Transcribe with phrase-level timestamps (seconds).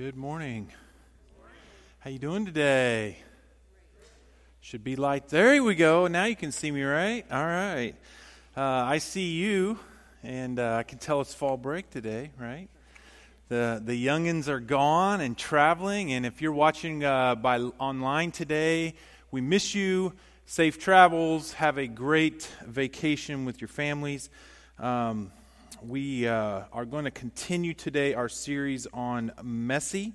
[0.00, 0.72] Good morning.
[1.98, 3.18] How you doing today?
[4.62, 5.28] Should be light.
[5.28, 6.06] There we go.
[6.06, 7.22] Now you can see me, right?
[7.30, 7.92] All right.
[8.56, 9.78] Uh, I see you,
[10.22, 12.70] and uh, I can tell it's fall break today, right?
[13.50, 18.94] The the youngins are gone and traveling, and if you're watching uh, by online today,
[19.30, 20.14] we miss you.
[20.46, 21.52] Safe travels.
[21.52, 24.30] Have a great vacation with your families.
[24.78, 25.30] Um,
[25.82, 30.12] we uh, are going to continue today our series on messy,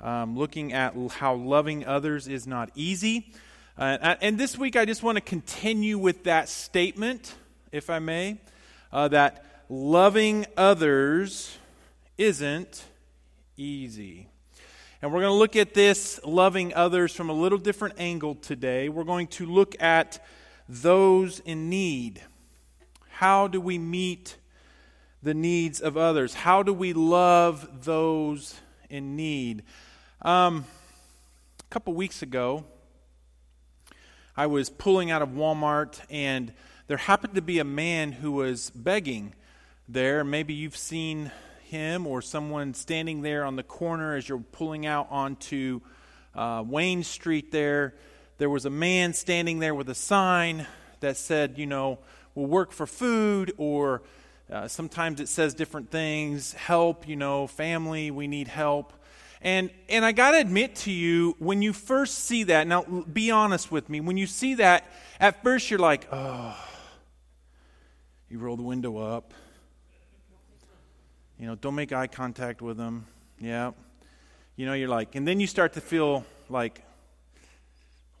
[0.00, 3.32] um, looking at how loving others is not easy.
[3.76, 7.34] Uh, and this week, I just want to continue with that statement,
[7.72, 8.38] if I may,
[8.92, 11.56] uh, that loving others
[12.16, 12.84] isn't
[13.56, 14.28] easy.
[15.02, 18.88] And we're going to look at this loving others from a little different angle today.
[18.88, 20.24] We're going to look at
[20.68, 22.22] those in need.
[23.10, 24.36] How do we meet
[25.24, 26.34] the needs of others?
[26.34, 28.60] How do we love those
[28.90, 29.62] in need?
[30.20, 30.66] Um,
[31.60, 32.64] a couple weeks ago,
[34.36, 36.52] I was pulling out of Walmart, and
[36.88, 39.32] there happened to be a man who was begging
[39.88, 40.24] there.
[40.24, 45.08] Maybe you've seen him or someone standing there on the corner as you're pulling out
[45.10, 45.80] onto
[46.34, 47.94] uh, Wayne Street there.
[48.36, 50.66] There was a man standing there with a sign
[51.00, 52.00] that said, you know,
[52.34, 54.02] we'll work for food or
[54.50, 58.92] uh, sometimes it says different things help, you know, family, we need help.
[59.40, 63.30] And, and I got to admit to you, when you first see that, now be
[63.30, 66.56] honest with me, when you see that, at first you're like, oh,
[68.30, 69.34] you roll the window up.
[71.38, 73.06] You know, don't make eye contact with them.
[73.38, 73.72] Yeah.
[74.56, 76.82] You know, you're like, and then you start to feel like,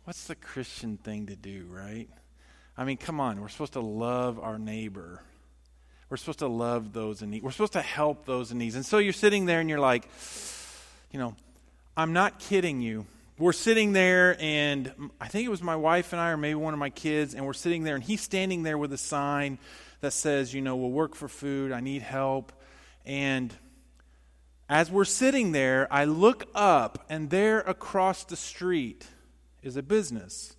[0.04, 2.08] what's the Christian thing to do, right?
[2.76, 5.22] I mean, come on, we're supposed to love our neighbor.
[6.14, 7.42] We're supposed to love those in need.
[7.42, 8.76] We're supposed to help those in need.
[8.76, 10.08] And so you're sitting there and you're like,
[11.10, 11.34] you know,
[11.96, 13.06] I'm not kidding you.
[13.36, 16.72] We're sitting there, and I think it was my wife and I, or maybe one
[16.72, 19.58] of my kids, and we're sitting there, and he's standing there with a sign
[20.02, 22.52] that says, you know, we'll work for food, I need help.
[23.04, 23.52] And
[24.68, 29.04] as we're sitting there, I look up, and there across the street
[29.64, 30.54] is a business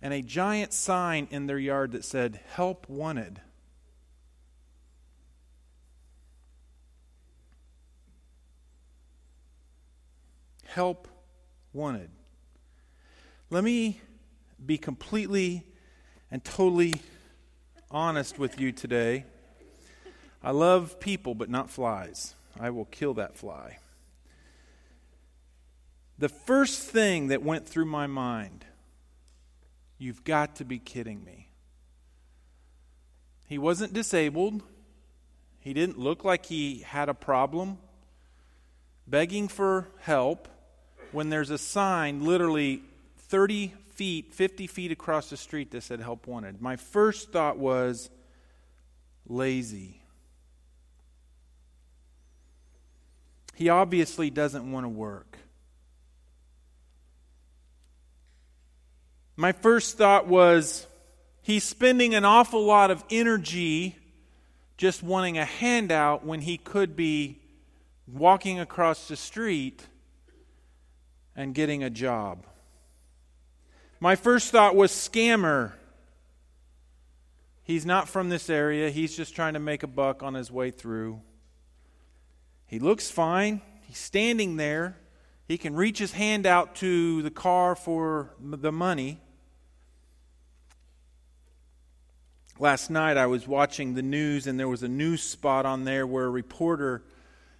[0.00, 3.42] and a giant sign in their yard that said, Help Wanted.
[10.76, 11.08] Help
[11.72, 12.10] wanted.
[13.48, 13.98] Let me
[14.66, 15.64] be completely
[16.30, 17.00] and totally
[17.90, 19.24] honest with you today.
[20.42, 22.34] I love people, but not flies.
[22.60, 23.78] I will kill that fly.
[26.18, 28.66] The first thing that went through my mind
[29.96, 31.48] you've got to be kidding me.
[33.46, 34.62] He wasn't disabled,
[35.58, 37.78] he didn't look like he had a problem.
[39.06, 40.48] Begging for help
[41.12, 42.82] when there's a sign literally
[43.28, 46.60] 30 feet, 50 feet across the street that said help wanted.
[46.60, 48.10] My first thought was
[49.26, 50.00] lazy.
[53.54, 55.38] He obviously doesn't want to work.
[59.34, 60.86] My first thought was
[61.42, 63.96] he's spending an awful lot of energy
[64.76, 67.38] just wanting a handout when he could be
[68.06, 69.86] walking across the street
[71.36, 72.46] and getting a job.
[74.00, 75.72] My first thought was scammer.
[77.62, 78.90] He's not from this area.
[78.90, 81.20] He's just trying to make a buck on his way through.
[82.66, 83.60] He looks fine.
[83.82, 84.96] He's standing there.
[85.46, 89.20] He can reach his hand out to the car for the money.
[92.58, 96.06] Last night I was watching the news, and there was a news spot on there
[96.06, 97.04] where a reporter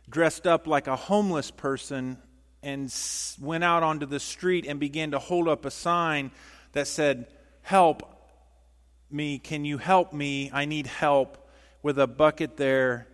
[0.09, 2.19] dressed up like a homeless person
[2.66, 2.93] and
[3.41, 6.32] went out onto the street and began to hold up a sign
[6.72, 7.28] that said,
[7.62, 8.12] Help
[9.09, 10.50] me, can you help me?
[10.53, 11.49] I need help,
[11.82, 13.06] with a bucket there.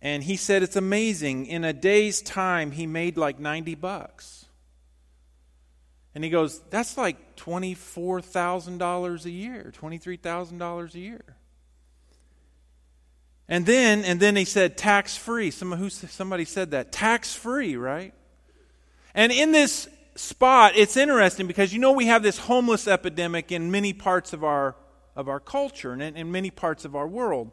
[0.00, 1.46] And he said, It's amazing.
[1.46, 4.46] In a day's time, he made like 90 bucks.
[6.14, 11.24] And he goes, That's like $24,000 a year, $23,000 a year.
[13.50, 15.50] And then, and then he said tax free.
[15.50, 16.90] Some, who, somebody said that.
[16.90, 18.14] Tax free, right?
[19.14, 23.70] And in this spot, it's interesting because you know we have this homeless epidemic in
[23.70, 24.74] many parts of our,
[25.14, 27.52] of our culture and in, in many parts of our world.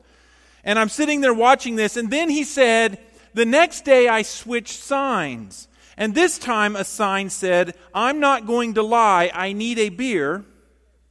[0.64, 3.00] And I'm sitting there watching this, and then he said,
[3.34, 5.68] The next day I switched signs.
[5.98, 10.44] And this time a sign said, I'm not going to lie, I need a beer.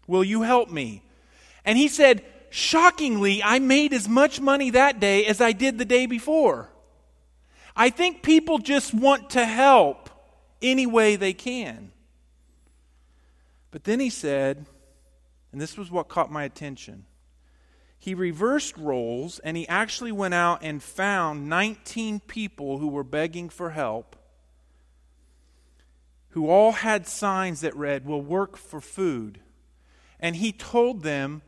[0.06, 1.02] Will you help me?
[1.64, 5.85] And he said, Shockingly, I made as much money that day as I did the
[5.85, 6.69] day before.
[7.75, 10.04] I think people just want to help
[10.65, 11.93] any way they can.
[13.71, 14.67] But then he said,
[15.53, 17.05] and this was what caught my attention.
[17.99, 23.49] He reversed roles and he actually went out and found 19 people who were begging
[23.49, 24.17] for help,
[26.31, 29.41] who all had signs that read, Will work for food.
[30.19, 31.43] And he told them,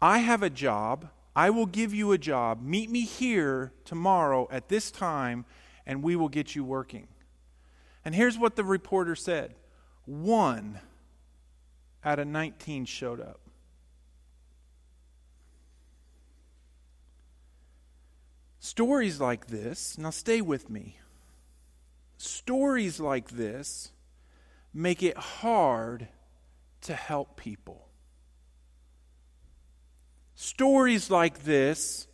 [0.00, 1.08] I have a job.
[1.34, 2.62] I will give you a job.
[2.62, 5.44] Meet me here tomorrow at this time,
[5.86, 7.08] and we will get you working.
[8.06, 9.56] And here's what the reporter said
[10.04, 10.78] one
[12.04, 13.40] out of 19 showed up.
[18.60, 21.00] Stories like this, now stay with me.
[22.16, 23.90] Stories like this
[24.72, 26.06] make it hard
[26.82, 27.88] to help people.
[30.36, 32.06] Stories like this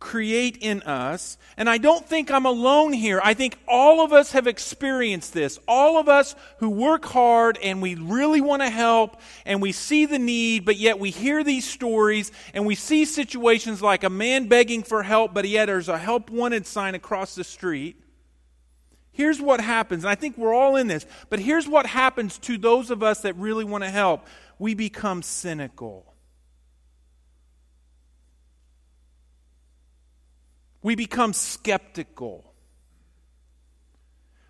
[0.00, 3.20] create in us, and I don't think I'm alone here.
[3.22, 5.58] I think all of us have experienced this.
[5.66, 10.06] All of us who work hard and we really want to help and we see
[10.06, 14.46] the need, but yet we hear these stories and we see situations like a man
[14.46, 18.00] begging for help, but yet there's a help wanted sign across the street.
[19.10, 22.56] Here's what happens, and I think we're all in this, but here's what happens to
[22.56, 24.24] those of us that really want to help.
[24.60, 26.07] We become cynical.
[30.88, 32.50] We become skeptical.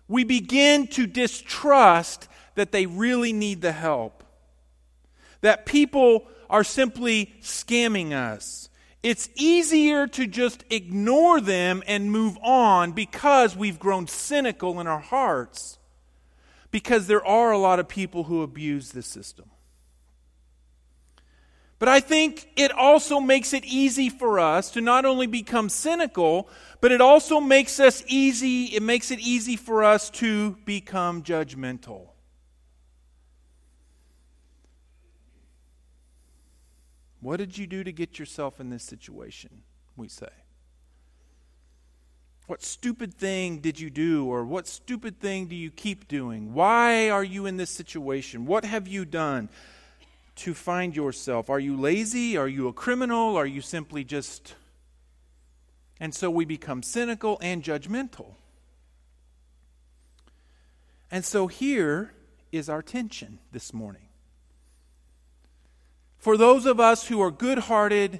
[0.07, 4.23] We begin to distrust that they really need the help,
[5.41, 8.69] that people are simply scamming us.
[9.03, 15.01] It's easier to just ignore them and move on because we've grown cynical in our
[15.01, 15.77] hearts,
[16.71, 19.49] because there are a lot of people who abuse the system.
[21.79, 26.49] But I think it also makes it easy for us to not only become cynical,
[26.81, 32.09] but it also makes us easy, it makes it easy for us to become judgmental.
[37.21, 39.63] What did you do to get yourself in this situation?
[39.95, 40.29] We say.
[42.47, 46.53] What stupid thing did you do, or what stupid thing do you keep doing?
[46.53, 48.45] Why are you in this situation?
[48.45, 49.49] What have you done?
[50.39, 51.49] To find yourself?
[51.49, 52.37] Are you lazy?
[52.37, 53.35] Are you a criminal?
[53.35, 54.55] Are you simply just.
[55.99, 58.35] And so we become cynical and judgmental.
[61.11, 62.13] And so here
[62.51, 64.07] is our tension this morning.
[66.17, 68.19] For those of us who are good hearted,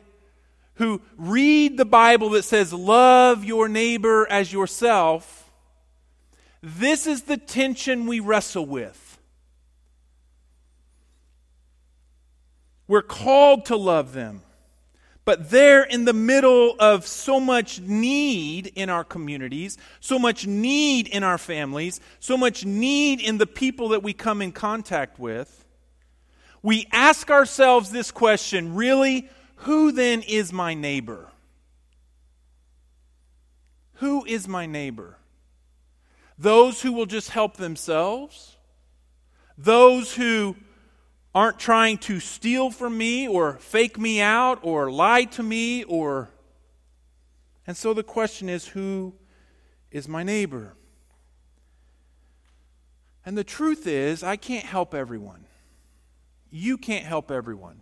[0.75, 5.51] who read the Bible that says, Love your neighbor as yourself,
[6.61, 9.08] this is the tension we wrestle with.
[12.89, 14.41] We're called to love them.
[15.23, 21.07] But they're in the middle of so much need in our communities, so much need
[21.07, 25.65] in our families, so much need in the people that we come in contact with.
[26.63, 31.29] We ask ourselves this question really, who then is my neighbor?
[33.95, 35.17] Who is my neighbor?
[36.39, 38.55] Those who will just help themselves?
[39.59, 40.55] Those who
[41.33, 46.29] aren't trying to steal from me or fake me out or lie to me or.
[47.67, 49.13] And so the question is who
[49.91, 50.73] is my neighbor?
[53.25, 55.45] And the truth is, I can't help everyone.
[56.49, 57.81] You can't help everyone.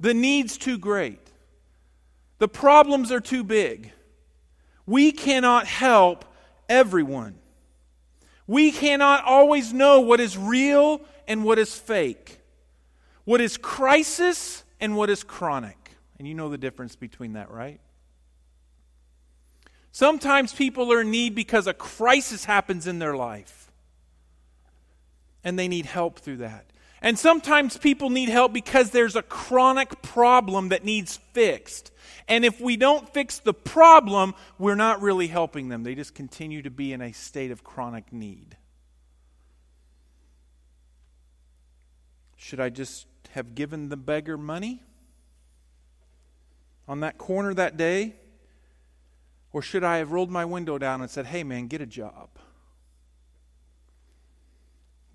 [0.00, 1.20] The need's too great.
[2.38, 3.92] The problems are too big.
[4.86, 6.24] We cannot help
[6.68, 7.34] everyone.
[8.48, 12.40] We cannot always know what is real and what is fake,
[13.24, 15.76] what is crisis and what is chronic.
[16.18, 17.78] And you know the difference between that, right?
[19.92, 23.70] Sometimes people are in need because a crisis happens in their life
[25.44, 26.66] and they need help through that.
[27.00, 31.92] And sometimes people need help because there's a chronic problem that needs fixed.
[32.26, 35.84] And if we don't fix the problem, we're not really helping them.
[35.84, 38.56] They just continue to be in a state of chronic need.
[42.36, 44.82] Should I just have given the beggar money
[46.86, 48.16] on that corner that day?
[49.52, 52.28] Or should I have rolled my window down and said, hey, man, get a job?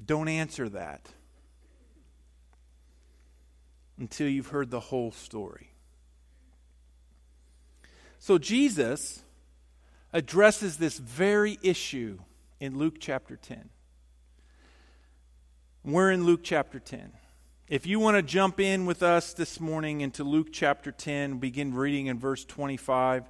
[0.04, 1.10] Don't answer that
[4.00, 5.72] until you've heard the whole story.
[8.20, 9.22] So Jesus
[10.14, 12.20] addresses this very issue
[12.60, 13.70] in Luke chapter 10.
[15.84, 17.12] We're in Luke chapter 10.
[17.68, 21.74] If you want to jump in with us this morning into Luke chapter 10, begin
[21.74, 23.30] reading in verse 25,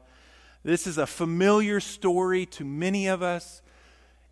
[0.63, 3.61] This is a familiar story to many of us.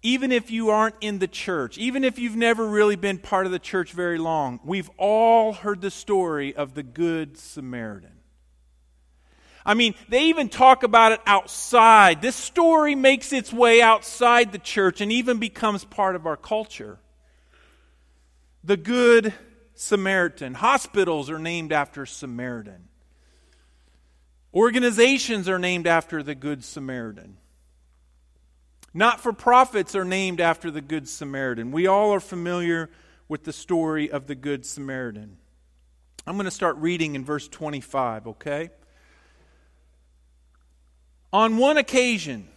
[0.04, 3.52] Even if you aren't in the church, even if you've never really been part of
[3.52, 8.14] the church very long, we've all heard the story of the Good Samaritan.
[9.64, 12.22] I mean, they even talk about it outside.
[12.22, 16.98] This story makes its way outside the church and even becomes part of our culture.
[18.64, 19.34] The Good
[19.76, 20.56] Samaritan.
[20.56, 22.88] Hospitals are named after Samaritan.
[24.54, 27.38] Organizations are named after the Good Samaritan.
[28.94, 31.72] Not for profits are named after the Good Samaritan.
[31.72, 32.90] We all are familiar
[33.28, 35.38] with the story of the Good Samaritan.
[36.28, 38.70] I'm going to start reading in verse 25, okay?
[41.32, 42.50] On one occasion,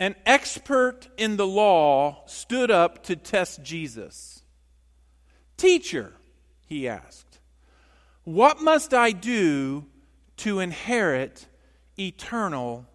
[0.00, 4.42] an expert in the law stood up to test Jesus.
[5.56, 6.12] Teacher,
[6.66, 7.38] he asked,
[8.24, 9.86] what must I do
[10.38, 11.46] to inherit
[11.98, 12.86] eternal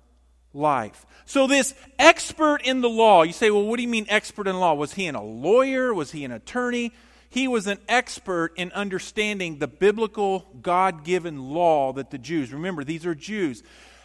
[0.53, 1.05] life?
[1.25, 4.59] So, this expert in the law, you say, well, what do you mean expert in
[4.59, 4.73] law?
[4.73, 5.93] Was he a lawyer?
[5.93, 6.91] Was he an attorney?
[7.29, 12.83] He was an expert in understanding the biblical God given law that the Jews, remember,
[12.83, 13.63] these are Jews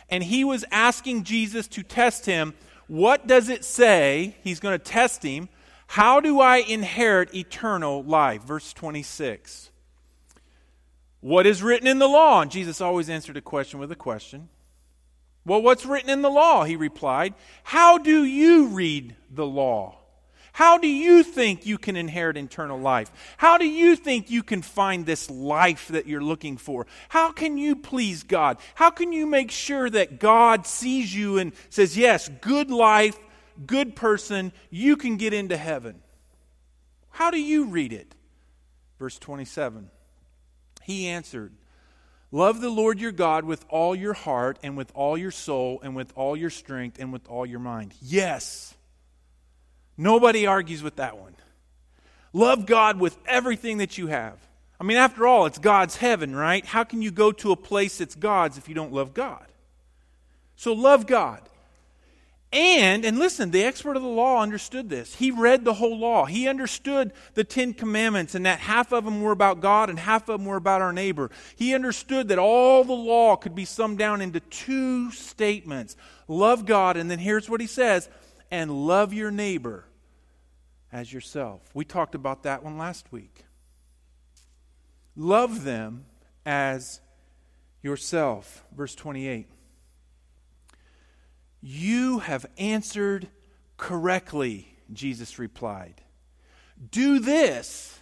[0.09, 2.55] and he was asking Jesus to test him.
[2.87, 4.37] What does it say?
[4.43, 5.49] He's going to test him.
[5.87, 8.43] How do I inherit eternal life?
[8.43, 9.71] Verse 26.
[11.21, 12.41] What is written in the law?
[12.41, 14.49] And Jesus always answered a question with a question.
[15.45, 16.65] Well, what's written in the law?
[16.65, 17.35] He replied.
[17.63, 19.99] How do you read the law?
[20.53, 23.13] How do you think you can inherit eternal life?
[23.37, 26.89] How do you think you can find this life that you're looking for?
[27.09, 28.59] How can you please God?
[28.75, 33.17] How can you make sure that God sees you and says, Yes, good life,
[33.67, 36.03] good person, you can get into heaven?
[37.11, 38.15] How do you read it?
[38.99, 39.91] Verse 27.
[40.83, 41.53] He answered,
[42.31, 45.97] Love the Lord your God with all your heart and with all your soul and
[45.97, 47.95] with all your strength and with all your mind.
[48.03, 48.75] Yes.
[49.97, 51.35] Nobody argues with that one.
[52.33, 54.39] Love God with everything that you have.
[54.79, 56.65] I mean, after all, it's God's heaven, right?
[56.65, 59.45] How can you go to a place that's God's if you don't love God?
[60.57, 61.41] So love God.
[62.51, 65.15] And, and listen, the expert of the law understood this.
[65.15, 66.25] He read the whole law.
[66.25, 70.31] He understood the Ten Commandments and that half of them were about God and half
[70.31, 71.31] of them were about our neighbor.
[71.57, 76.99] He understood that all the law could be summed down into two statements love God,
[76.99, 78.09] and then here's what he says
[78.51, 79.85] and love your neighbor
[80.91, 81.61] as yourself.
[81.75, 83.45] We talked about that one last week.
[85.17, 86.07] Love them
[86.47, 87.01] as
[87.83, 88.65] yourself.
[88.75, 89.49] Verse 28.
[91.61, 93.29] You have answered
[93.77, 96.03] correctly, Jesus replied.
[96.91, 97.99] Do this,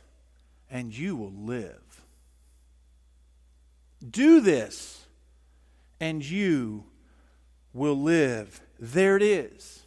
[0.70, 2.02] and you will live.
[4.08, 5.06] Do this,
[6.00, 6.84] and you
[7.72, 8.60] will live.
[8.78, 9.84] There it is.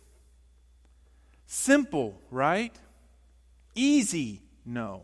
[1.45, 2.75] Simple, right?
[3.75, 4.41] Easy?
[4.65, 5.03] No.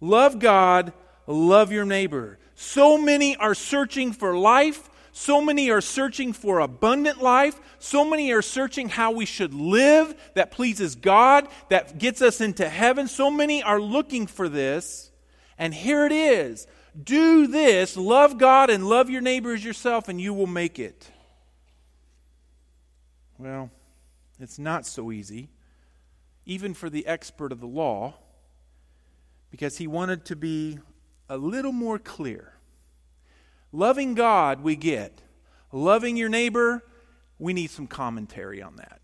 [0.00, 0.92] Love God,
[1.26, 2.38] love your neighbor.
[2.54, 4.88] So many are searching for life.
[5.18, 7.60] So many are searching for abundant life.
[7.80, 12.68] So many are searching how we should live that pleases God, that gets us into
[12.68, 13.08] heaven.
[13.08, 15.10] So many are looking for this.
[15.58, 16.68] And here it is
[17.02, 21.10] do this, love God and love your neighbor as yourself, and you will make it.
[23.38, 23.70] Well,
[24.38, 25.48] it's not so easy
[26.46, 28.14] even for the expert of the law,
[29.50, 30.78] because he wanted to be
[31.28, 32.52] a little more clear.
[33.72, 35.20] Loving God, we get.
[35.72, 36.82] Loving your neighbor,
[37.38, 39.00] we need some commentary on that.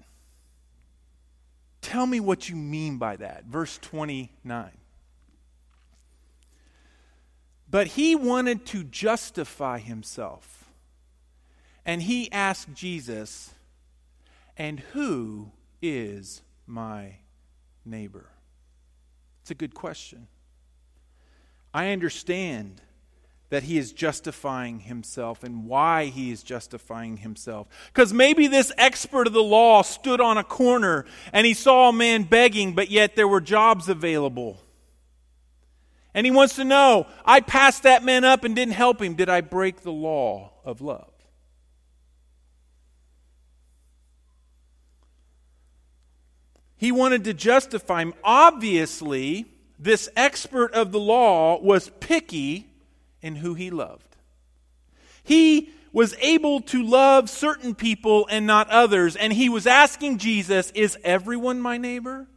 [1.83, 3.44] Tell me what you mean by that.
[3.44, 4.71] Verse 29.
[7.71, 10.71] But he wanted to justify himself.
[11.85, 13.52] And he asked Jesus,
[14.56, 15.50] And who
[15.83, 17.16] is my
[17.85, 18.30] neighbor?
[19.42, 20.28] It's a good question.
[21.75, 22.80] I understand
[23.51, 27.69] that he is justifying himself and why he is justifying himself.
[27.93, 31.93] Because maybe this expert of the law stood on a corner and he saw a
[31.93, 34.61] man begging, but yet there were jobs available.
[36.15, 39.15] And he wants to know I passed that man up and didn't help him.
[39.15, 41.11] Did I break the law of love?
[46.77, 48.15] He wanted to justify him.
[48.23, 49.47] Obviously,
[49.79, 52.71] this expert of the law was picky
[53.25, 54.16] in who he loved.
[55.25, 60.71] He was able to love certain people and not others, and he was asking Jesus,
[60.73, 62.28] Is everyone my neighbor?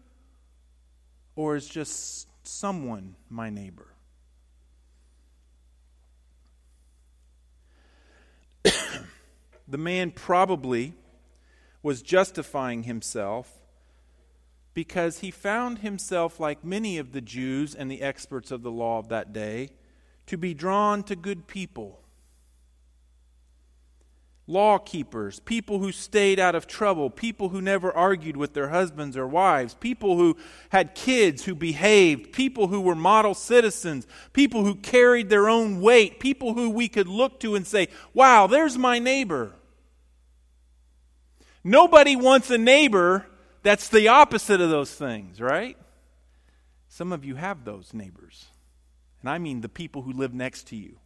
[1.35, 3.87] Or is just someone my neighbor?
[9.67, 10.93] the man probably
[11.83, 13.53] was justifying himself
[14.73, 18.99] because he found himself, like many of the Jews and the experts of the law
[18.99, 19.71] of that day,
[20.27, 21.99] to be drawn to good people
[24.47, 29.17] law keepers, people who stayed out of trouble, people who never argued with their husbands
[29.17, 30.37] or wives, people who
[30.69, 36.21] had kids who behaved, people who were model citizens, people who carried their own weight,
[36.21, 39.53] people who we could look to and say, wow, there's my neighbor.
[41.63, 43.25] Nobody wants a neighbor
[43.63, 45.77] that's the opposite of those things, right?
[46.87, 48.45] Some of you have those neighbors.
[49.21, 50.97] And I mean the people who live next to you.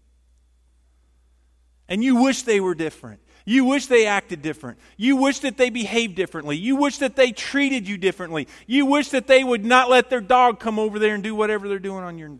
[1.88, 3.20] And you wish they were different.
[3.44, 4.80] You wish they acted different.
[4.98, 6.56] You wish that they behaved differently.
[6.56, 8.48] You wish that they treated you differently.
[8.68, 11.68] You wish that they would not let their dog come over there and do whatever
[11.68, 12.38] they're doing on your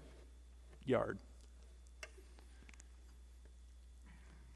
[0.86, 1.18] yard.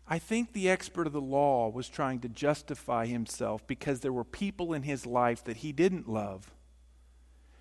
[0.07, 4.24] I think the expert of the law was trying to justify himself because there were
[4.24, 6.53] people in his life that he didn't love.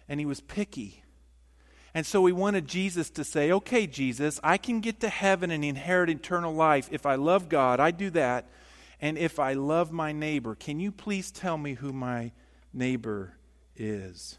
[0.09, 1.03] And he was picky.
[1.95, 5.65] And so we wanted Jesus to say, okay, Jesus, I can get to heaven and
[5.65, 7.79] inherit eternal life if I love God.
[7.79, 8.47] I do that
[9.01, 10.57] and if I love my neighbor.
[10.57, 12.33] Can you please tell me who my
[12.73, 13.35] neighbor
[13.77, 14.39] is?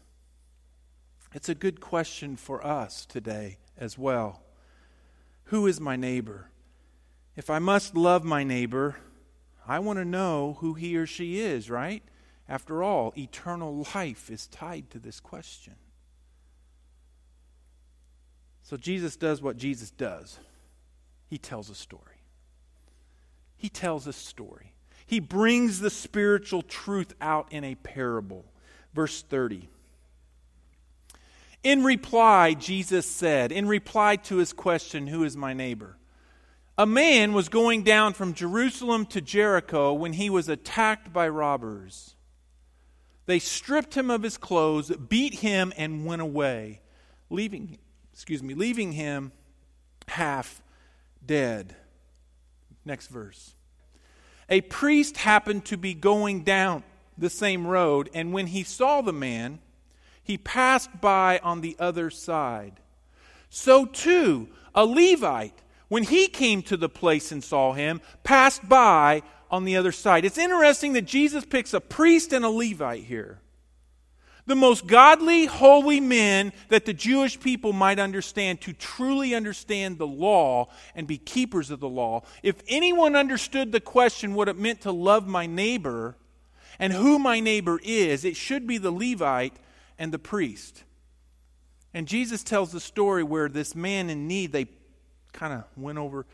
[1.32, 4.42] It's a good question for us today as well.
[5.44, 6.50] Who is my neighbor?
[7.36, 8.96] If I must love my neighbor,
[9.66, 12.02] I want to know who he or she is, right?
[12.48, 15.74] After all, eternal life is tied to this question.
[18.66, 20.38] So Jesus does what Jesus does
[21.28, 22.16] he tells a story
[23.56, 24.74] he tells a story.
[25.06, 28.44] He brings the spiritual truth out in a parable.
[28.94, 29.68] Verse 30.
[31.62, 35.96] In reply, Jesus said, in reply to his question, Who is my neighbor?
[36.78, 42.14] A man was going down from Jerusalem to Jericho when he was attacked by robbers.
[43.24, 46.82] They stripped him of his clothes, beat him, and went away,
[47.30, 47.78] leaving,
[48.16, 49.30] excuse me, leaving him
[50.08, 50.62] half
[51.26, 51.76] dead.
[52.82, 53.52] Next verse.
[54.48, 56.82] A priest happened to be going down
[57.18, 59.58] the same road, and when he saw the man,
[60.22, 62.80] he passed by on the other side.
[63.50, 69.24] So too, a Levite, when he came to the place and saw him, passed by
[69.50, 70.24] on the other side.
[70.24, 73.40] It's interesting that Jesus picks a priest and a Levite here
[74.46, 80.06] the most godly, holy men that the Jewish people might understand to truly understand the
[80.06, 82.22] law and be keepers of the law.
[82.42, 86.16] If anyone understood the question, what it meant to love my neighbor
[86.78, 89.56] and who my neighbor is, it should be the Levite
[89.98, 90.84] and the priest.
[91.92, 94.66] And Jesus tells the story where this man in need, they
[95.32, 96.26] kind of went over,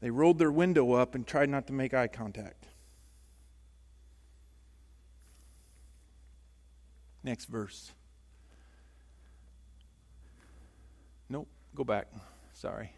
[0.00, 2.66] they rolled their window up and tried not to make eye contact.
[7.24, 7.92] Next verse.
[11.28, 12.08] Nope, go back.
[12.52, 12.92] Sorry.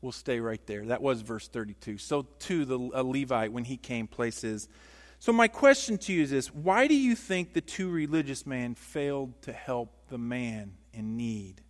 [0.00, 0.86] We'll stay right there.
[0.86, 1.98] That was verse 32.
[1.98, 4.68] So, to the Levite, when he came, places.
[5.18, 8.74] So, my question to you is this Why do you think the two religious men
[8.74, 11.62] failed to help the man in need?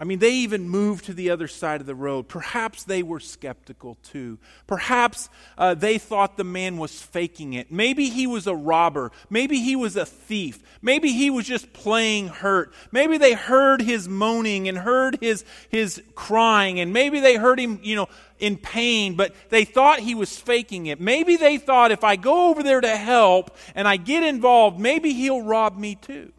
[0.00, 2.26] I mean, they even moved to the other side of the road.
[2.26, 4.38] Perhaps they were skeptical too.
[4.66, 7.70] Perhaps uh, they thought the man was faking it.
[7.70, 9.12] Maybe he was a robber.
[9.28, 10.62] Maybe he was a thief.
[10.80, 12.72] Maybe he was just playing hurt.
[12.90, 17.78] Maybe they heard his moaning and heard his, his crying, and maybe they heard him,
[17.82, 18.08] you know,
[18.38, 20.98] in pain, but they thought he was faking it.
[20.98, 25.12] Maybe they thought if I go over there to help and I get involved, maybe
[25.12, 26.32] he'll rob me too.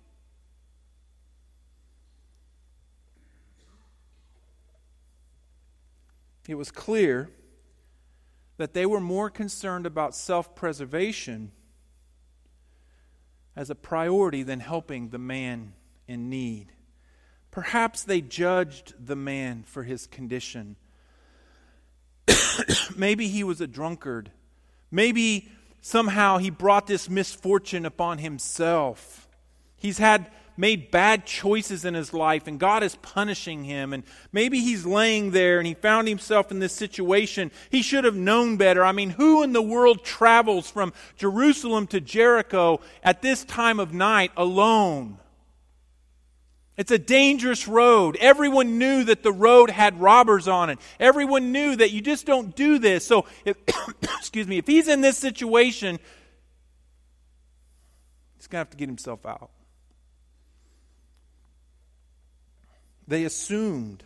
[6.52, 7.30] It was clear
[8.58, 11.52] that they were more concerned about self preservation
[13.56, 15.74] as a priority than helping the man
[16.08, 16.74] in need.
[17.50, 20.76] Perhaps they judged the man for his condition.
[22.96, 24.32] Maybe he was a drunkard.
[24.90, 25.50] Maybe
[25.82, 29.28] somehow he brought this misfortune upon himself.
[29.76, 30.30] He's had
[30.62, 33.93] made bad choices in his life and God is punishing him.
[33.93, 37.52] And maybe he's laying there and he found himself in this situation.
[37.71, 38.86] He should have known better.
[38.86, 43.91] I mean, who in the world travels from Jerusalem to Jericho at this time of
[43.91, 45.17] night alone?
[46.78, 48.15] It's a dangerous road.
[48.19, 50.78] Everyone knew that the road had robbers on it.
[51.00, 53.04] Everyone knew that you just don't do this.
[53.04, 53.58] So, if,
[54.19, 56.00] excuse me, if he's in this situation,
[58.38, 59.50] he's going to have to get himself out.
[63.12, 64.06] They assumed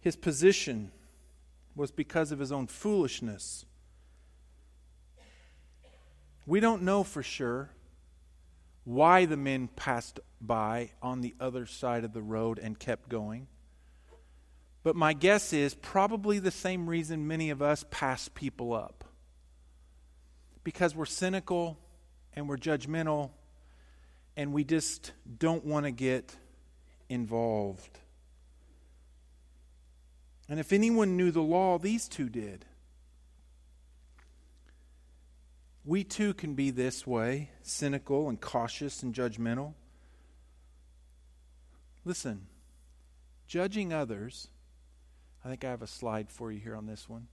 [0.00, 0.90] his position
[1.76, 3.66] was because of his own foolishness.
[6.46, 7.68] We don't know for sure
[8.84, 13.48] why the men passed by on the other side of the road and kept going.
[14.82, 19.04] But my guess is probably the same reason many of us pass people up.
[20.64, 21.78] Because we're cynical
[22.32, 23.28] and we're judgmental
[24.38, 26.34] and we just don't want to get
[27.10, 27.98] involved.
[30.48, 32.64] And if anyone knew the law, these two did.
[35.84, 39.74] We too can be this way cynical and cautious and judgmental.
[42.04, 42.46] Listen,
[43.46, 44.48] judging others,
[45.44, 47.26] I think I have a slide for you here on this one.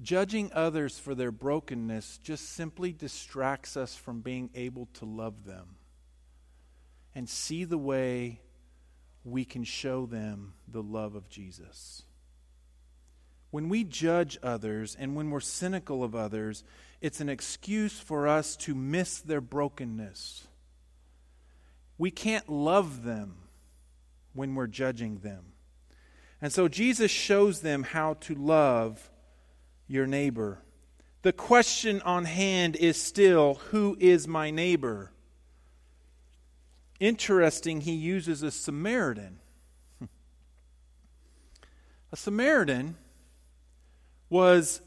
[0.00, 5.76] Judging others for their brokenness just simply distracts us from being able to love them
[7.14, 8.40] and see the way
[9.24, 12.02] we can show them the love of Jesus.
[13.50, 16.62] When we judge others and when we're cynical of others,
[17.00, 20.46] it's an excuse for us to miss their brokenness.
[21.98, 23.36] We can't love them
[24.32, 25.52] when we're judging them.
[26.40, 29.10] And so Jesus shows them how to love
[29.86, 30.62] your neighbor.
[31.22, 35.12] The question on hand is still who is my neighbor?
[37.00, 39.40] Interesting, he uses a Samaritan.
[42.12, 42.96] A Samaritan
[44.28, 44.82] was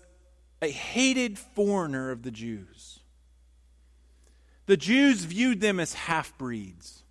[0.62, 3.00] a hated foreigner of the Jews.
[4.66, 7.04] The Jews viewed them as half breeds.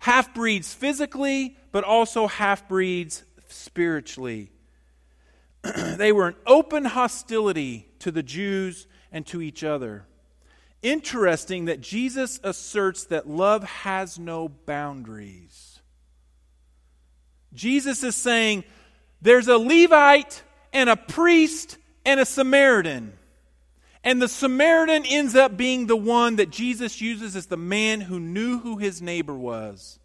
[0.00, 4.50] Half breeds physically, but also half breeds spiritually.
[5.96, 10.06] they were an open hostility to the Jews and to each other.
[10.82, 15.80] Interesting that Jesus asserts that love has no boundaries.
[17.52, 18.64] Jesus is saying
[19.20, 23.12] there's a Levite and a priest and a Samaritan.
[24.04, 28.20] And the Samaritan ends up being the one that Jesus uses as the man who
[28.20, 29.98] knew who his neighbor was.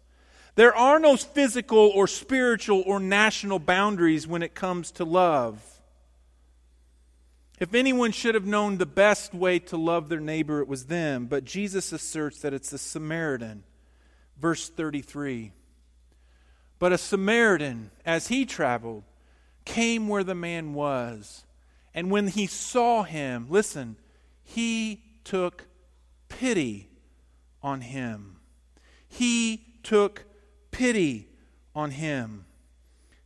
[0.56, 5.73] There are no physical or spiritual or national boundaries when it comes to love.
[7.60, 11.26] If anyone should have known the best way to love their neighbor, it was them.
[11.26, 13.62] But Jesus asserts that it's the Samaritan.
[14.40, 15.52] Verse 33.
[16.80, 19.04] But a Samaritan, as he traveled,
[19.64, 21.44] came where the man was.
[21.94, 23.96] And when he saw him, listen,
[24.42, 25.66] he took
[26.28, 26.90] pity
[27.62, 28.36] on him.
[29.06, 30.24] He took
[30.72, 31.28] pity
[31.74, 32.46] on him.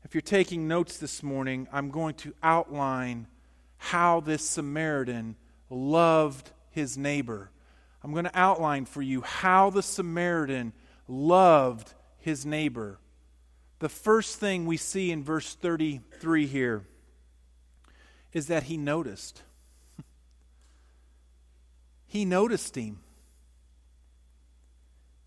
[0.05, 3.27] If you're taking notes this morning, I'm going to outline
[3.79, 5.37] how this Samaritan
[5.71, 7.51] loved his neighbor.
[8.03, 10.73] I'm going to outline for you how the Samaritan
[11.09, 12.99] loved his neighbor
[13.79, 16.85] the first thing we see in verse 33 here
[18.33, 19.43] is that he noticed.
[22.07, 23.01] he noticed him,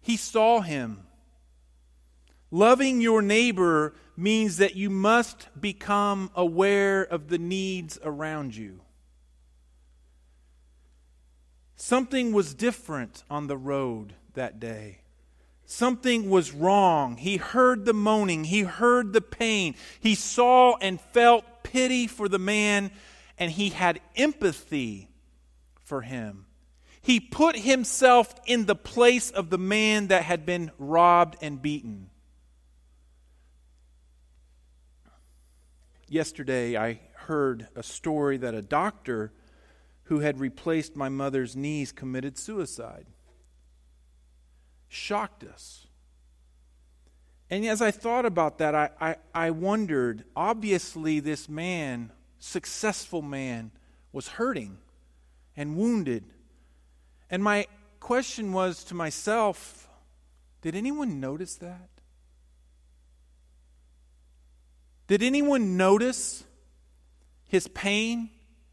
[0.02, 1.04] he saw him.
[2.52, 8.82] Loving your neighbor means that you must become aware of the needs around you.
[11.78, 15.00] Something was different on the road that day.
[15.66, 17.16] Something was wrong.
[17.16, 18.44] He heard the moaning.
[18.44, 19.74] He heard the pain.
[20.00, 22.92] He saw and felt pity for the man,
[23.40, 25.10] and he had empathy
[25.80, 26.46] for him.
[27.02, 32.11] He put himself in the place of the man that had been robbed and beaten.
[36.12, 39.32] Yesterday, I heard a story that a doctor
[40.04, 43.06] who had replaced my mother's knees committed suicide
[44.90, 45.88] shocked us.
[47.50, 53.72] And as I thought about that, I, I, I, wondered obviously, this man, successful man,
[54.12, 54.80] was hurting
[55.56, 56.26] and wounded.
[57.30, 57.68] And my
[58.02, 59.88] question was to myself
[60.62, 61.91] did anyone notice that?
[65.12, 66.46] Did anyone notice
[67.50, 68.30] his pain,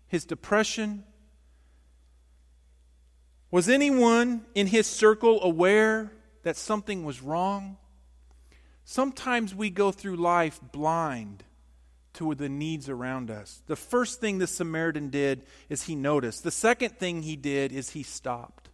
[0.06, 1.02] his depression,
[3.50, 6.12] was anyone in his circle aware
[6.44, 7.76] that something was wrong?
[8.84, 11.42] Sometimes we go through life blind
[12.12, 13.60] to the needs around us.
[13.66, 16.44] The first thing the Samaritan did is he noticed.
[16.44, 18.68] The second thing he did is he stopped.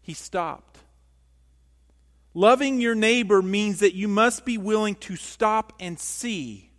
[0.00, 0.78] He stopped.
[2.34, 6.72] Loving your neighbor means that you must be willing to stop and see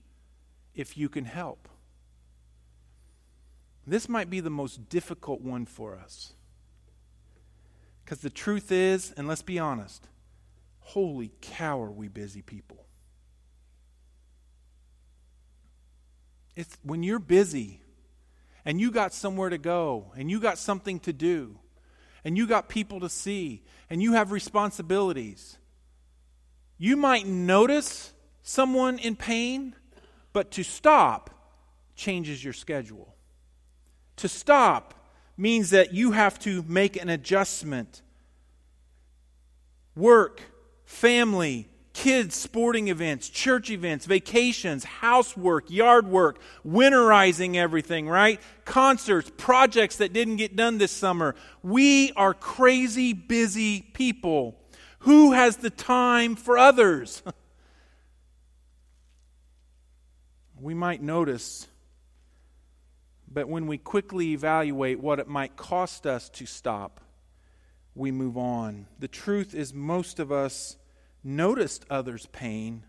[0.75, 1.69] if you can help.
[3.87, 6.33] This might be the most difficult one for us.
[8.03, 10.07] Because the truth is, and let's be honest,
[10.79, 12.85] holy cow, are we busy people.
[16.55, 17.81] It's when you're busy
[18.65, 21.59] and you got somewhere to go and you got something to do
[22.25, 25.57] and you got people to see and you have responsibilities.
[26.77, 28.11] You might notice
[28.41, 29.75] someone in pain,
[30.33, 31.29] but to stop
[31.95, 33.15] changes your schedule.
[34.17, 34.93] To stop
[35.37, 38.01] means that you have to make an adjustment.
[39.95, 40.41] Work,
[40.83, 48.39] family, kids' sporting events, church events, vacations, housework, yard work, winterizing everything, right?
[48.65, 51.35] Concerts, projects that didn't get done this summer.
[51.63, 54.59] We are crazy busy people.
[54.99, 57.23] Who has the time for others?
[60.59, 61.65] we might notice,
[63.31, 66.99] but when we quickly evaluate what it might cost us to stop,
[67.95, 68.87] we move on.
[68.99, 70.75] The truth is, most of us
[71.25, 72.85] noticed others' pain,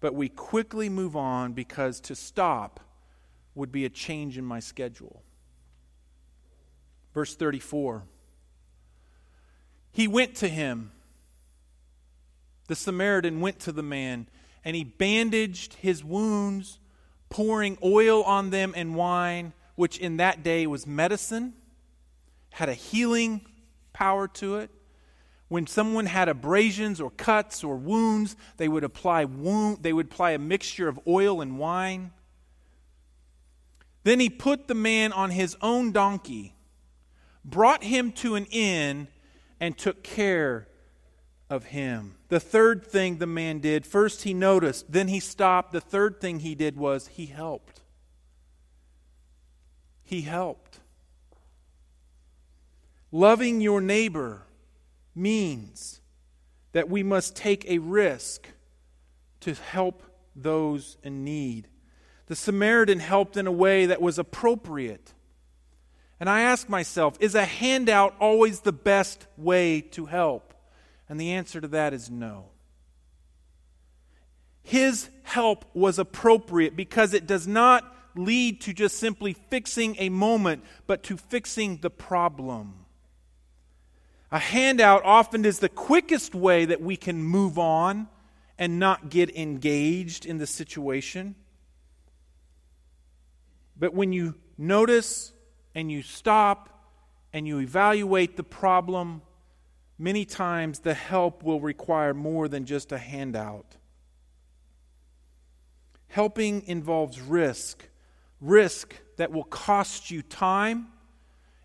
[0.00, 2.80] but we quickly move on because to stop
[3.54, 5.22] would be a change in my schedule.
[7.12, 8.04] Verse 34
[9.92, 10.90] He went to him.
[12.66, 14.26] The Samaritan went to the man,
[14.64, 16.78] and he bandaged his wounds,
[17.28, 21.52] pouring oil on them and wine, which in that day was medicine,
[22.50, 23.44] had a healing
[23.92, 24.70] power to it.
[25.48, 30.30] When someone had abrasions or cuts or wounds, they would apply wound, they would apply
[30.32, 32.12] a mixture of oil and wine.
[34.04, 36.54] Then he put the man on his own donkey,
[37.44, 39.08] brought him to an inn,
[39.60, 40.68] and took care
[41.48, 42.16] of him.
[42.28, 45.72] The third thing the man did first he noticed, then he stopped.
[45.72, 47.82] The third thing he did was he helped.
[50.02, 50.80] He helped.
[53.12, 54.42] Loving your neighbor
[55.14, 56.00] means
[56.72, 58.48] that we must take a risk
[59.40, 60.02] to help
[60.34, 61.68] those in need.
[62.26, 65.12] The Samaritan helped in a way that was appropriate.
[66.18, 70.54] And I ask myself, is a handout always the best way to help?
[71.08, 72.46] And the answer to that is no.
[74.62, 80.64] His help was appropriate because it does not lead to just simply fixing a moment,
[80.86, 82.83] but to fixing the problem.
[84.34, 88.08] A handout often is the quickest way that we can move on
[88.58, 91.36] and not get engaged in the situation.
[93.78, 95.32] But when you notice
[95.72, 96.90] and you stop
[97.32, 99.22] and you evaluate the problem,
[100.00, 103.76] many times the help will require more than just a handout.
[106.08, 107.88] Helping involves risk,
[108.40, 110.88] risk that will cost you time,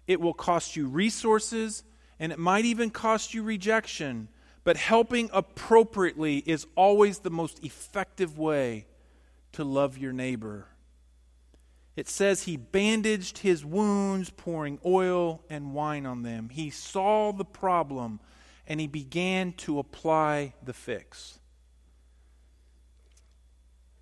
[0.06, 1.84] it will cost you resources,
[2.20, 4.28] and it might even cost you rejection,
[4.64, 8.86] but helping appropriately is always the most effective way
[9.54, 10.68] to love your neighbor.
[11.96, 16.50] It says he bandaged his wounds, pouring oil and wine on them.
[16.50, 18.20] He saw the problem
[18.68, 21.40] and he began to apply the fix.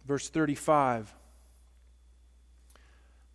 [0.06, 1.14] Verse 35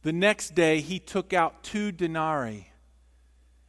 [0.02, 2.71] The next day he took out two denarii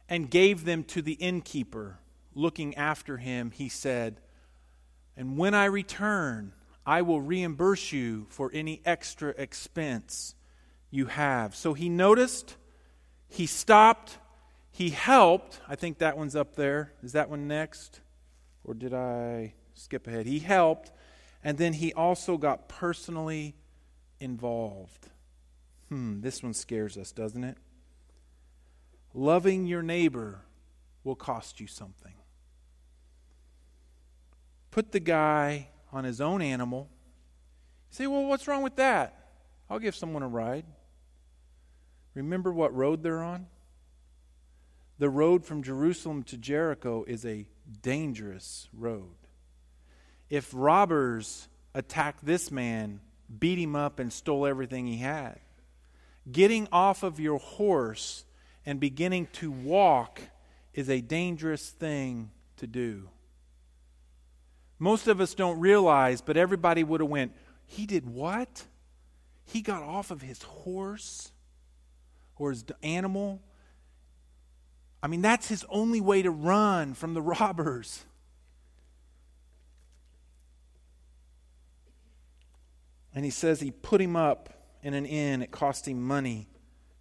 [0.08, 1.98] and gave them to the innkeeper.
[2.34, 4.20] Looking after him, he said,
[5.16, 6.52] And when I return,
[6.86, 10.34] I will reimburse you for any extra expense
[10.90, 11.54] you have.
[11.54, 12.56] So he noticed,
[13.28, 14.18] he stopped,
[14.70, 15.60] he helped.
[15.68, 16.92] I think that one's up there.
[17.02, 18.00] Is that one next?
[18.64, 20.26] Or did I skip ahead?
[20.26, 20.90] He helped,
[21.42, 23.54] and then he also got personally
[24.20, 25.08] involved.
[25.88, 27.56] Hmm, this one scares us, doesn't it?
[29.14, 30.40] Loving your neighbor
[31.04, 32.14] will cost you something.
[34.72, 36.90] Put the guy on his own animal.
[37.90, 39.30] Say, well, what's wrong with that?
[39.70, 40.64] I'll give someone a ride.
[42.14, 43.46] Remember what road they're on?
[44.98, 47.46] The road from Jerusalem to Jericho is a
[47.82, 49.14] dangerous road.
[50.28, 53.00] If robbers attacked this man,
[53.38, 55.38] beat him up, and stole everything he had,
[56.30, 58.24] getting off of your horse
[58.66, 60.20] and beginning to walk
[60.72, 63.08] is a dangerous thing to do.
[64.78, 67.32] Most of us don't realize, but everybody would have went,
[67.66, 68.64] he did what?
[69.44, 71.30] He got off of his horse
[72.36, 73.42] or his animal.
[75.02, 78.04] I mean, that's his only way to run from the robbers.
[83.14, 84.48] And he says he put him up
[84.82, 85.40] in an inn.
[85.40, 86.48] It cost him money.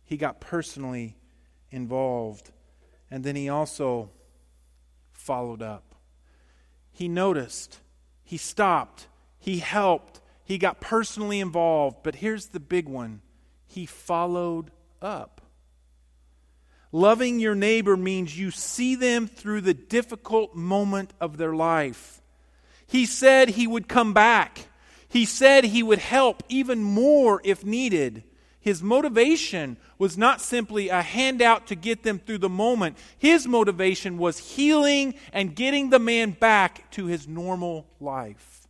[0.04, 1.18] He got personally
[1.74, 2.52] involved.
[3.12, 4.10] And then he also
[5.12, 5.96] followed up.
[6.92, 7.80] He noticed,
[8.24, 9.08] he stopped,
[9.40, 11.98] he helped, he got personally involved.
[12.04, 13.22] But here's the big one
[13.66, 15.42] he followed up.
[16.92, 22.22] Loving your neighbor means you see them through the difficult moment of their life.
[22.86, 24.68] He said he would come back.
[25.10, 28.24] He said he would help even more if needed.
[28.64, 32.98] His motivation was not simply a handout to get them through the moment.
[33.18, 38.66] His motivation was healing and getting the man back to his normal life.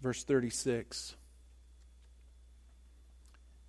[0.00, 1.14] Verse 36.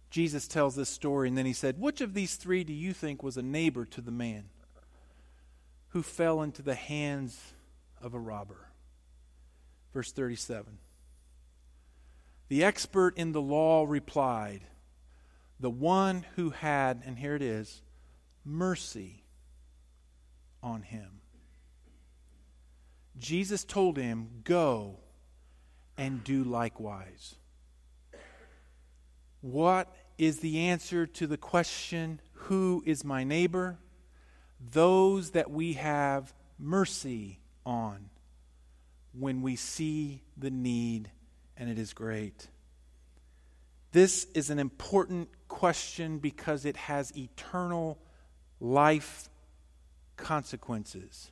[0.09, 3.21] Jesus tells this story, and then he said, Which of these three do you think
[3.21, 4.45] was a neighbor to the man
[5.89, 7.37] who fell into the hands
[8.01, 8.69] of a robber?
[9.95, 10.77] Verse 37.
[12.49, 14.59] The expert in the law replied,
[15.61, 17.81] The one who had, and here it is,
[18.43, 19.23] mercy
[20.61, 21.21] on him.
[23.17, 24.99] Jesus told him, Go
[25.97, 27.35] and do likewise.
[29.39, 33.79] What is the answer to the question, Who is my neighbor?
[34.59, 38.09] Those that we have mercy on
[39.17, 41.09] when we see the need
[41.57, 42.47] and it is great.
[43.91, 47.97] This is an important question because it has eternal
[48.59, 49.29] life
[50.17, 51.31] consequences.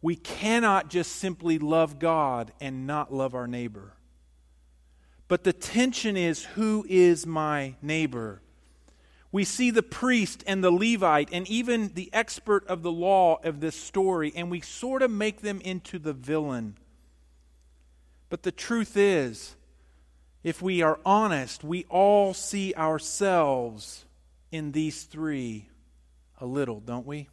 [0.00, 3.92] We cannot just simply love God and not love our neighbor.
[5.28, 8.40] But the tension is who is my neighbor?
[9.36, 13.60] We see the priest and the Levite and even the expert of the law of
[13.60, 16.78] this story, and we sort of make them into the villain.
[18.30, 19.54] But the truth is,
[20.42, 24.06] if we are honest, we all see ourselves
[24.50, 25.68] in these three
[26.40, 27.28] a little, don't we?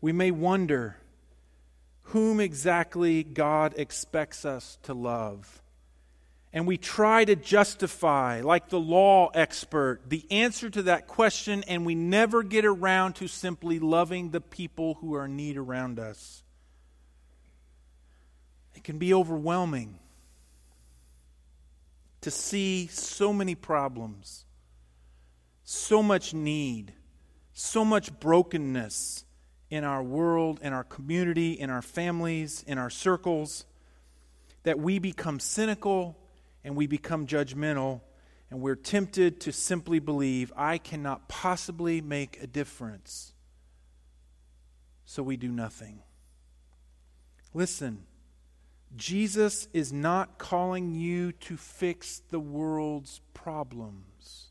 [0.00, 0.96] We may wonder
[2.04, 5.60] whom exactly God expects us to love.
[6.52, 11.86] And we try to justify, like the law expert, the answer to that question, and
[11.86, 16.42] we never get around to simply loving the people who are in need around us.
[18.74, 20.00] It can be overwhelming
[22.22, 24.44] to see so many problems,
[25.62, 26.92] so much need,
[27.52, 29.24] so much brokenness
[29.70, 33.66] in our world, in our community, in our families, in our circles,
[34.64, 36.16] that we become cynical
[36.64, 38.00] and we become judgmental
[38.50, 43.32] and we're tempted to simply believe, I cannot possibly make a difference.
[45.04, 46.02] So we do nothing.
[47.54, 48.04] Listen,
[48.96, 54.46] Jesus is not calling you to fix the world's problems.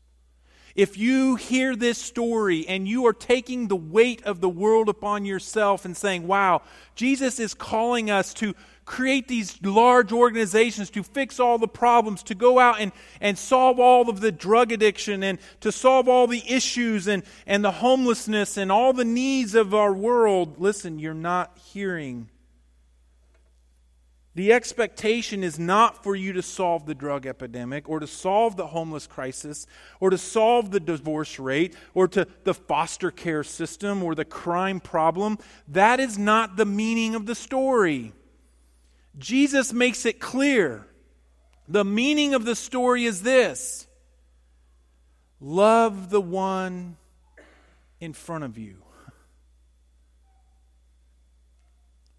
[0.74, 5.24] If you hear this story and you are taking the weight of the world upon
[5.24, 6.62] yourself and saying, wow,
[6.94, 12.34] Jesus is calling us to create these large organizations to fix all the problems, to
[12.34, 16.42] go out and, and solve all of the drug addiction and to solve all the
[16.48, 21.58] issues and, and the homelessness and all the needs of our world, listen, you're not
[21.58, 22.28] hearing
[24.40, 28.68] the expectation is not for you to solve the drug epidemic or to solve the
[28.68, 29.66] homeless crisis
[29.98, 34.78] or to solve the divorce rate or to the foster care system or the crime
[34.78, 35.36] problem.
[35.66, 38.12] That is not the meaning of the story.
[39.20, 40.86] Jesus makes it clear.
[41.68, 43.86] The meaning of the story is this
[45.40, 46.96] love the one
[48.00, 48.76] in front of you.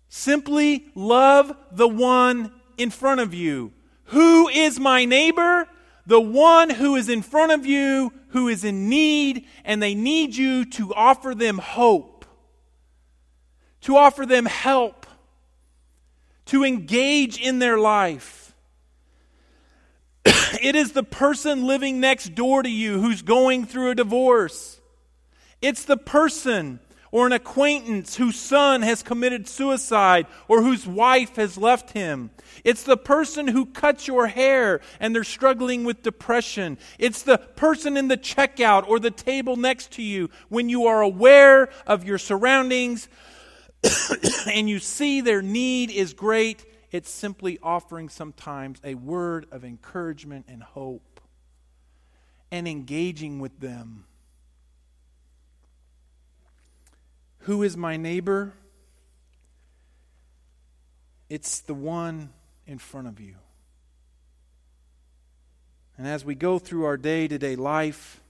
[0.08, 3.74] Simply love the one in front of you.
[4.06, 5.68] Who is my neighbor?
[6.06, 10.36] The one who is in front of you, who is in need, and they need
[10.36, 12.26] you to offer them hope,
[13.82, 15.01] to offer them help,
[16.52, 18.54] to engage in their life.
[20.26, 24.82] it is the person living next door to you who's going through a divorce.
[25.62, 31.58] It's the person or an acquaintance whose son has committed suicide or whose wife has
[31.58, 32.32] left him.
[32.66, 36.78] It's the person who cuts your hair and they're struggling with depression.
[37.00, 41.02] It's the person in the checkout or the table next to you when you are
[41.02, 43.08] aware of your surroundings
[44.52, 46.66] and you see their need is great.
[46.92, 51.22] It's simply offering sometimes a word of encouragement and hope
[52.52, 54.06] and engaging with them
[57.46, 58.54] Who is my neighbor?
[61.30, 62.30] It's the one
[62.68, 63.36] in front of you.
[65.98, 68.22] And as we go through our day to day life,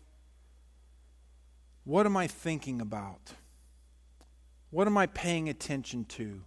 [1.84, 3.34] what am I thinking about?
[4.72, 6.41] What am I paying attention to?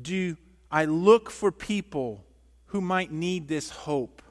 [0.00, 0.36] do
[0.70, 2.24] I look for people
[2.66, 4.22] who might need this hope?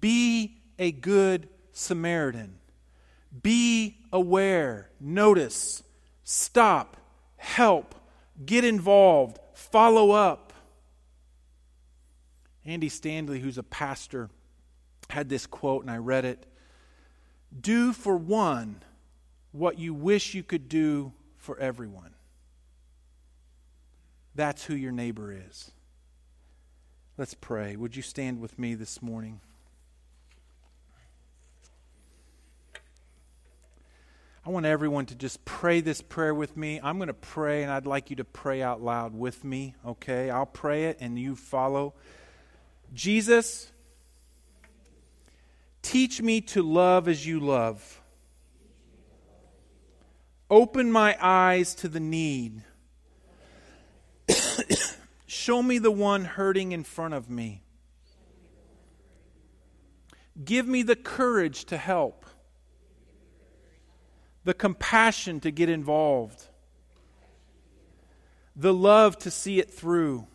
[0.00, 2.58] Be a good Samaritan.
[3.42, 5.82] Be aware, notice,
[6.24, 6.96] stop,
[7.36, 7.94] help,
[8.44, 10.52] get involved, follow up.
[12.64, 14.30] Andy Stanley, who's a pastor,
[15.10, 16.46] had this quote, and I read it
[17.58, 18.82] Do for one
[19.50, 21.12] what you wish you could do
[21.42, 22.14] for everyone.
[24.34, 25.72] That's who your neighbor is.
[27.18, 27.74] Let's pray.
[27.76, 29.40] Would you stand with me this morning?
[34.46, 36.80] I want everyone to just pray this prayer with me.
[36.82, 40.30] I'm going to pray, and I'd like you to pray out loud with me, okay?
[40.30, 41.94] I'll pray it, and you follow.
[42.94, 43.70] Jesus,
[45.82, 48.01] teach me to love as you love.
[50.52, 52.62] Open my eyes to the need
[55.26, 57.62] Show me the one hurting in front of me.
[60.44, 62.26] Give me the courage to help,
[64.44, 66.48] the compassion to get involved,
[68.54, 70.26] the love to see it through.